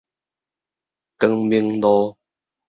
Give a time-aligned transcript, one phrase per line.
[1.19, 2.17] 光明路